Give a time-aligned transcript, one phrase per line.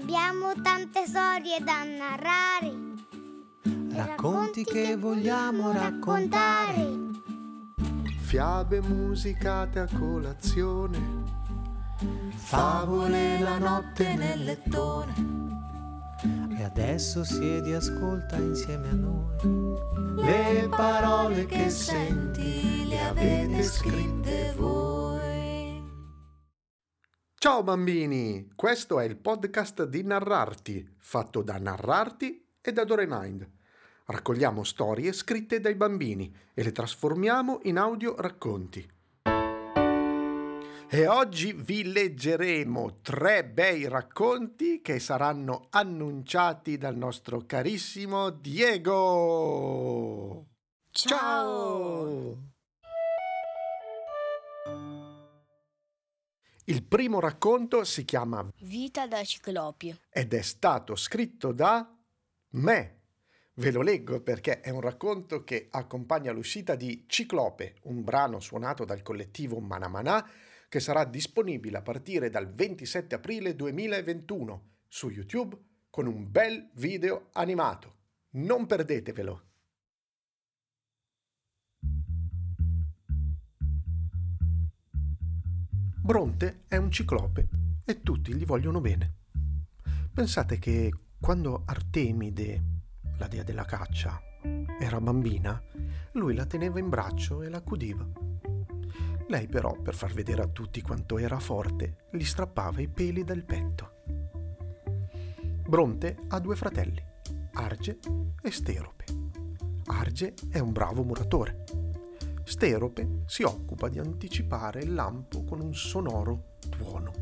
[0.00, 2.72] Abbiamo tante storie da narrare.
[3.92, 6.86] Racconti che vogliamo raccontare.
[8.20, 11.24] Fiabe musicate a colazione.
[12.32, 15.14] Favole la notte nel lettone.
[16.56, 20.14] E adesso siedi e ascolta insieme a noi.
[20.14, 24.37] Le parole che senti le avete scritte
[27.40, 33.48] Ciao bambini, questo è il podcast di Narrarti, fatto da Narrarti e da Doremind.
[34.06, 38.84] Raccogliamo storie scritte dai bambini e le trasformiamo in audio racconti.
[40.90, 49.64] E oggi vi leggeremo tre bei racconti che saranno annunciati dal nostro carissimo Diego.
[50.90, 52.47] Ciao!
[56.68, 59.98] Il primo racconto si chiama Vita da ciclopi.
[60.10, 61.90] ed è stato scritto da
[62.50, 62.98] me.
[63.54, 68.84] Ve lo leggo perché è un racconto che accompagna l'uscita di Ciclope, un brano suonato
[68.84, 70.30] dal collettivo Manamanà
[70.68, 75.56] che sarà disponibile a partire dal 27 aprile 2021 su YouTube
[75.88, 77.94] con un bel video animato.
[78.32, 79.47] Non perdetevelo!
[86.08, 87.48] Bronte è un ciclope
[87.84, 89.16] e tutti gli vogliono bene.
[90.10, 92.62] Pensate che quando Artemide,
[93.18, 94.18] la dea della caccia,
[94.80, 95.62] era bambina,
[96.12, 98.08] lui la teneva in braccio e la accudiva.
[99.26, 103.44] Lei però, per far vedere a tutti quanto era forte, gli strappava i peli dal
[103.44, 103.92] petto.
[105.68, 107.04] Bronte ha due fratelli,
[107.52, 107.98] Arge
[108.40, 109.04] e Sterope.
[109.84, 111.64] Arge è un bravo muratore.
[112.48, 117.12] Sterope si occupa di anticipare il lampo con un sonoro tuono.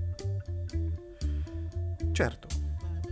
[2.12, 2.46] Certo,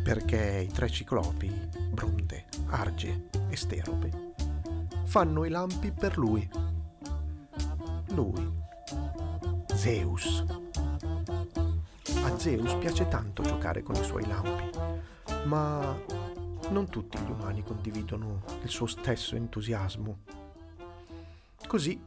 [0.01, 1.51] perché i tre ciclopi,
[1.91, 4.33] Bronte, Arge e Sterope,
[5.06, 6.48] fanno i lampi per lui.
[8.11, 8.62] Lui,
[9.75, 10.44] Zeus.
[12.22, 14.78] A Zeus piace tanto giocare con i suoi lampi,
[15.47, 16.00] ma
[16.71, 20.44] non tutti gli umani condividono il suo stesso entusiasmo.
[21.66, 22.00] Così,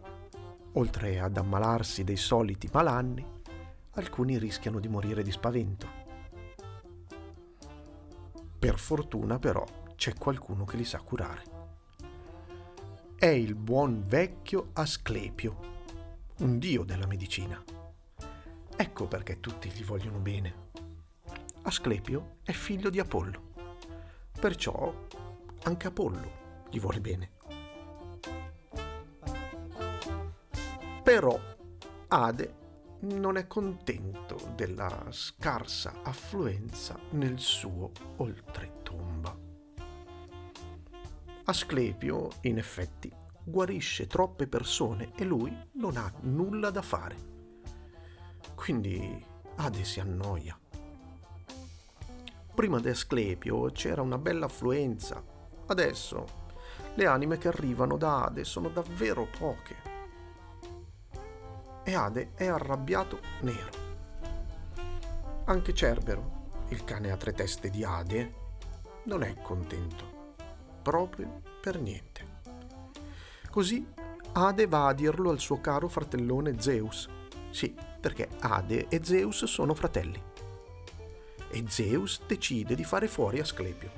[0.74, 3.26] oltre ad ammalarsi dei soliti malanni,
[3.92, 5.88] alcuni rischiano di morire di spavento.
[8.58, 11.56] Per fortuna però c'è qualcuno che li sa curare.
[13.18, 15.60] È il buon vecchio Asclepio,
[16.40, 17.62] un dio della medicina.
[18.76, 20.66] Ecco perché tutti gli vogliono bene.
[21.64, 23.42] Asclepio è figlio di Apollo,
[24.40, 24.94] perciò
[25.64, 26.32] anche Apollo
[26.70, 27.32] gli vuole bene.
[31.08, 31.40] Però
[32.10, 32.56] Ade
[33.04, 39.34] non è contento della scarsa affluenza nel suo oltretomba.
[41.46, 43.10] Asclepio, in effetti,
[43.42, 47.16] guarisce troppe persone e lui non ha nulla da fare.
[48.54, 49.26] Quindi
[49.56, 50.60] Ade si annoia.
[52.54, 55.24] Prima di Asclepio c'era una bella affluenza,
[55.68, 56.26] adesso
[56.96, 59.97] le anime che arrivano da Ade sono davvero poche.
[61.88, 63.70] E Ade è arrabbiato nero.
[65.46, 68.34] Anche Cerbero, il cane a tre teste di Ade,
[69.04, 70.36] non è contento,
[70.82, 72.42] proprio per niente.
[73.50, 73.88] Così
[74.34, 77.08] Ade va a dirlo al suo caro fratellone Zeus.
[77.52, 80.22] Sì, perché Ade e Zeus sono fratelli.
[81.52, 83.92] E Zeus decide di fare fuori Asclepio.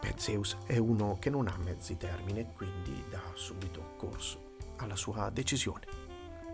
[0.00, 5.30] Beh, Zeus è uno che non ha mezzi termini, quindi dà subito corso alla sua
[5.30, 5.86] decisione.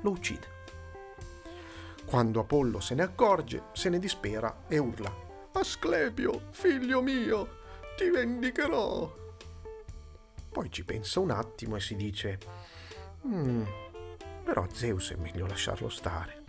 [0.02, 0.58] Lo uccide.
[2.04, 5.14] Quando Apollo se ne accorge, se ne dispera e urla:
[5.52, 7.58] Asclepio, figlio mio,
[7.96, 9.18] ti vendicherò.
[10.50, 12.38] Poi ci pensa un attimo e si dice:
[13.26, 13.62] "Mm,
[14.42, 16.42] però Zeus è meglio lasciarlo stare.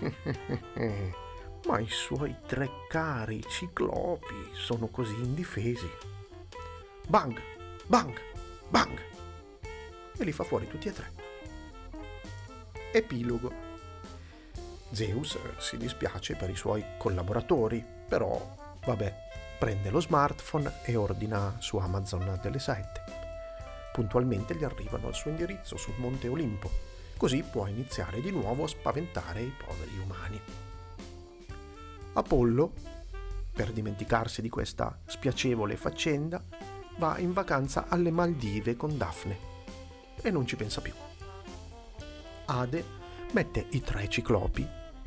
[1.66, 5.90] Ma i suoi tre cari ciclopi sono così indifesi.
[7.08, 7.40] Bang,
[7.86, 8.14] bang,
[8.68, 9.15] bang!
[10.18, 11.12] E li fa fuori tutti e tre.
[12.92, 13.52] Epilogo.
[14.90, 19.14] Zeus si dispiace per i suoi collaboratori, però vabbè,
[19.58, 23.02] prende lo smartphone e ordina su Amazon delle saette.
[23.92, 26.70] Puntualmente gli arrivano al suo indirizzo sul Monte Olimpo,
[27.18, 30.40] così può iniziare di nuovo a spaventare i poveri umani.
[32.14, 32.72] Apollo,
[33.52, 36.42] per dimenticarsi di questa spiacevole faccenda,
[36.98, 39.55] va in vacanza alle Maldive con Daphne
[40.26, 40.92] e non ci pensa più.
[42.46, 42.84] Ade
[43.30, 44.66] mette i tre ciclopi,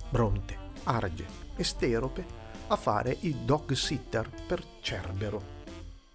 [0.10, 1.26] Bronte, Arge
[1.58, 2.26] e Sterope
[2.68, 5.58] a fare i dog sitter per Cerbero,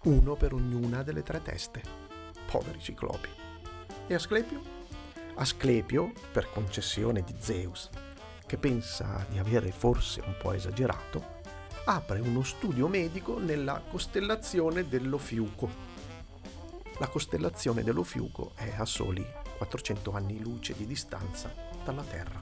[0.03, 1.83] uno per ognuna delle tre teste.
[2.49, 3.29] Poveri ciclopi.
[4.07, 4.73] E Asclepio?
[5.35, 7.89] Asclepio, per concessione di Zeus,
[8.47, 11.33] che pensa di avere forse un po' esagerato,
[11.85, 15.93] apre uno studio medico nella costellazione dello Fiuco.
[16.99, 19.25] La costellazione dello Fiuco è a soli
[19.57, 21.53] 400 anni luce di distanza
[21.83, 22.41] dalla Terra.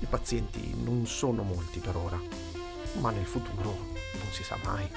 [0.00, 2.20] I pazienti non sono molti per ora,
[3.00, 4.90] ma nel futuro non si sa mai.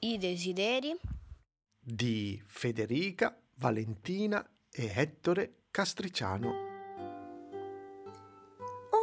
[0.00, 0.98] I desideri
[1.78, 6.69] Di Federica, Valentina e Ettore Castriciano.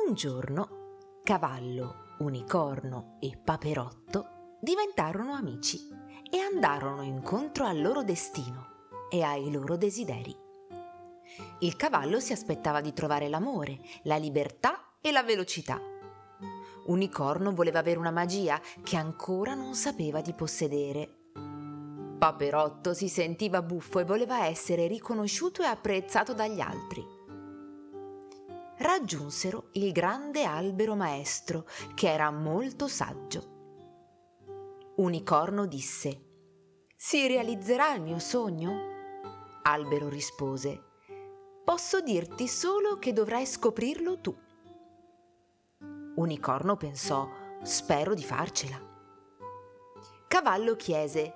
[0.07, 5.85] Un giorno, cavallo, unicorno e paperotto diventarono amici
[6.31, 8.67] e andarono incontro al loro destino
[9.09, 10.33] e ai loro desideri.
[11.59, 15.77] Il cavallo si aspettava di trovare l'amore, la libertà e la velocità.
[16.85, 21.31] Unicorno voleva avere una magia che ancora non sapeva di possedere.
[22.17, 27.16] Paperotto si sentiva buffo e voleva essere riconosciuto e apprezzato dagli altri.
[28.79, 31.65] Raggiunsero il grande albero maestro,
[31.95, 33.55] che era molto saggio.
[34.97, 36.25] Unicorno disse:
[36.95, 38.75] Si realizzerà il mio sogno?
[39.63, 40.79] Albero rispose:
[41.65, 44.37] Posso dirti solo che dovrai scoprirlo tu.
[46.17, 47.27] Unicorno pensò:
[47.63, 48.79] Spero di farcela.
[50.27, 51.33] Cavallo chiese: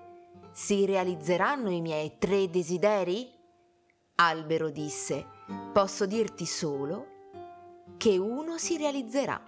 [0.51, 3.33] Si realizzeranno i miei tre desideri?
[4.17, 5.25] Albero disse:
[5.73, 7.10] Posso dirti solo
[8.01, 9.39] che uno si realizzerà.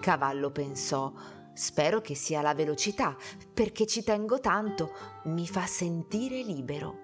[0.00, 1.12] Cavallo pensò:
[1.52, 3.16] Spero che sia la velocità,
[3.54, 4.90] perché ci tengo tanto,
[5.26, 6.98] mi fa sentire libero.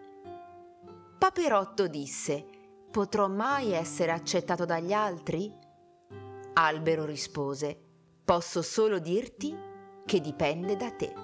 [1.16, 2.44] Paperotto disse:
[2.90, 5.56] Potrò mai essere accettato dagli altri?
[6.54, 7.80] Albero rispose:
[8.24, 9.56] Posso solo dirti
[10.04, 11.14] che dipende da te.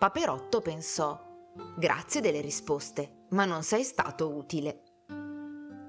[0.00, 1.16] Paperotto pensò:
[1.78, 4.82] Grazie delle risposte, ma non sei stato utile.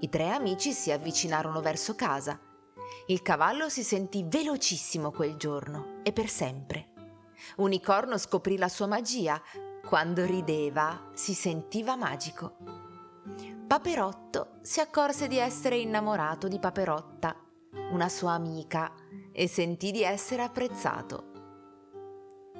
[0.06, 2.40] I tre amici si avvicinarono verso casa.
[3.08, 6.92] Il cavallo si sentì velocissimo quel giorno e per sempre.
[7.56, 9.42] Unicorno scoprì la sua magia.
[9.84, 12.56] Quando rideva si sentiva magico.
[13.66, 17.36] Paperotto si accorse di essere innamorato di Paperotta,
[17.90, 18.94] una sua amica,
[19.32, 21.32] e sentì di essere apprezzato.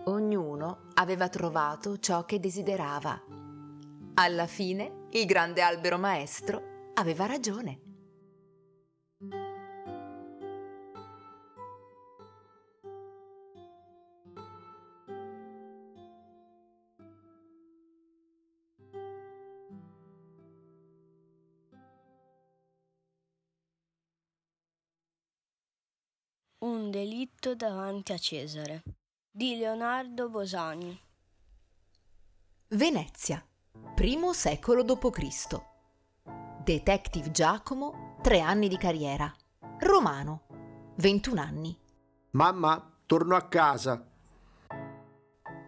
[0.06, 3.22] Ognuno aveva trovato ciò che desiderava.
[4.16, 7.82] Alla fine il grande albero maestro aveva ragione.
[26.60, 28.84] Un delitto davanti a Cesare
[29.30, 31.00] di Leonardo Bosani.
[32.70, 33.46] Venezia,
[33.94, 35.75] primo secolo d.C.
[36.66, 39.32] Detective Giacomo, tre anni di carriera.
[39.82, 40.48] Romano,
[40.96, 41.78] 21 anni.
[42.32, 44.04] Mamma, torno a casa.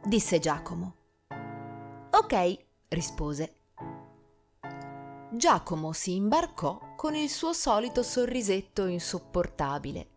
[0.03, 0.95] Disse Giacomo.
[2.09, 2.57] Ok,
[2.88, 3.57] rispose.
[5.29, 10.07] Giacomo si imbarcò con il suo solito sorrisetto insopportabile.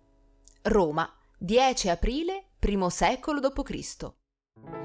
[0.63, 4.13] Roma, 10 aprile, primo secolo d.C.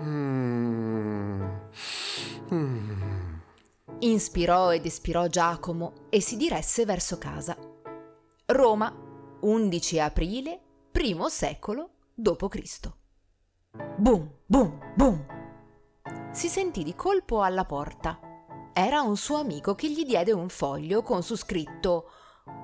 [0.01, 1.43] Mm.
[2.51, 3.04] Mm.
[4.05, 7.57] Inspirò ed espirò Giacomo e si diresse verso casa.
[8.45, 8.93] Roma,
[9.41, 12.91] 11 aprile, primo secolo d.C.
[13.97, 15.25] Boom, boom, boom.
[16.31, 18.19] Si sentì di colpo alla porta.
[18.74, 22.12] Era un suo amico che gli diede un foglio con su scritto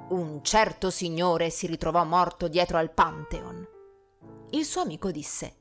[0.09, 3.67] Un certo signore si ritrovò morto dietro al Pantheon.
[4.51, 5.55] Il suo amico disse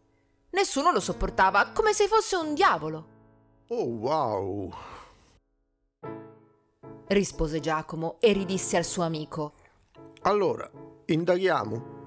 [0.50, 3.06] Nessuno lo sopportava, come se fosse un diavolo.
[3.68, 4.74] Oh wow.
[7.10, 9.54] Rispose Giacomo e ridisse al suo amico.
[10.22, 10.70] Allora,
[11.06, 11.98] indaghiamo.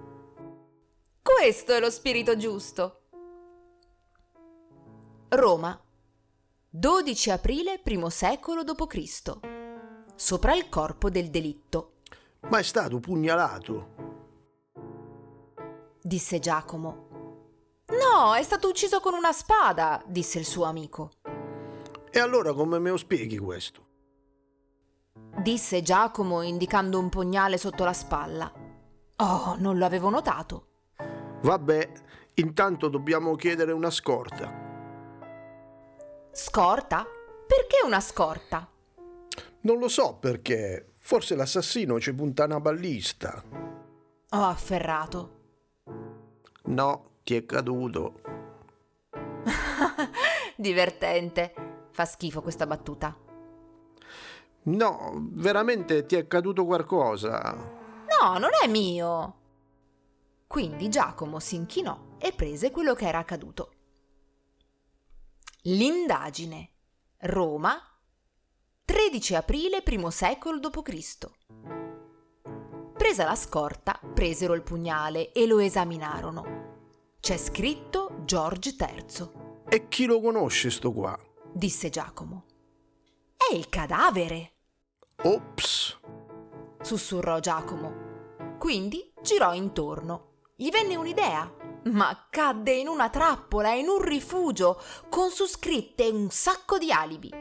[1.22, 3.00] Questo è lo spirito giusto.
[5.30, 5.80] Roma,
[6.70, 9.40] 12 aprile primo secolo d.C.
[10.16, 11.94] Sopra il corpo del delitto,
[12.50, 13.96] Ma è stato pugnalato.
[16.02, 17.08] disse Giacomo.
[17.88, 21.12] No, è stato ucciso con una spada, disse il suo amico.
[22.12, 23.88] E allora come me lo spieghi questo?
[25.44, 28.50] Disse Giacomo indicando un pugnale sotto la spalla.
[29.18, 30.68] Oh, non lo avevo notato.
[31.42, 31.92] Vabbè,
[32.36, 34.52] intanto dobbiamo chiedere una scorta.
[36.32, 37.06] Scorta?
[37.46, 38.68] Perché una scorta?
[39.62, 40.94] Non lo so perché.
[40.98, 43.44] Forse l'assassino ci punta una ballista.
[44.30, 45.42] Ho afferrato.
[46.68, 48.22] No, ti è caduto.
[50.56, 51.54] Divertente.
[51.92, 53.16] Fa schifo questa battuta.
[54.66, 57.52] No, veramente ti è caduto qualcosa.
[57.54, 59.40] No, non è mio.
[60.48, 63.72] Quindi Giacomo si inchinò e prese quello che era accaduto.
[65.64, 66.70] L'indagine.
[67.26, 67.76] Roma,
[68.86, 71.30] 13 aprile I secolo d.C.
[72.98, 76.62] Presa la scorta, presero il pugnale e lo esaminarono.
[77.20, 79.30] C'è scritto George III,
[79.70, 81.18] E chi lo conosce sto qua?
[81.54, 82.46] disse Giacomo.
[83.38, 84.53] È il cadavere,
[85.26, 86.00] Ops.
[86.82, 88.58] sussurrò Giacomo.
[88.58, 90.32] Quindi girò intorno.
[90.56, 91.50] Gli venne un'idea,
[91.86, 97.32] ma cadde in una trappola, in un rifugio, con su scritte un sacco di alibi.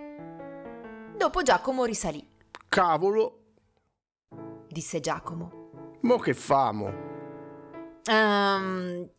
[1.17, 2.25] Dopo Giacomo risalì.
[2.69, 3.39] Cavolo.
[4.69, 5.99] Disse Giacomo.
[6.03, 6.93] Mo che famo?
[8.05, 9.11] Ehm,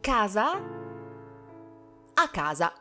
[0.00, 0.52] casa?
[2.14, 2.72] A casa.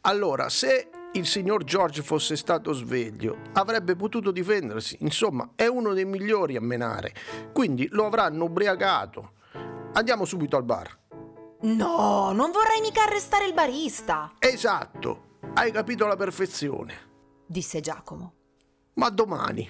[0.00, 4.98] Allora, se il signor George fosse stato sveglio, avrebbe potuto difendersi.
[5.00, 7.14] Insomma, è uno dei migliori a menare.
[7.52, 9.32] Quindi lo avranno ubriacato.
[9.94, 10.98] Andiamo subito al bar.
[11.62, 15.38] No, non vorrei mica arrestare il barista, Esatto.
[15.54, 16.94] Hai capito alla perfezione.
[17.46, 18.34] disse Giacomo.
[18.94, 19.68] Ma domani.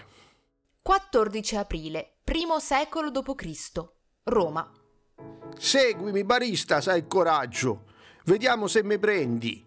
[0.83, 3.85] 14 aprile, primo secolo d.C.
[4.25, 4.69] Roma.
[5.57, 7.85] Seguimi, barista, se hai il coraggio.
[8.25, 9.65] Vediamo se mi prendi.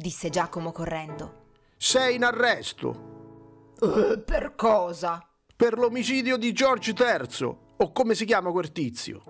[0.00, 1.46] Disse Giacomo correndo.
[1.76, 5.20] Sei in arresto "Eh, per cosa?
[5.56, 9.22] per l'omicidio di George III, o come si chiama quel tizio.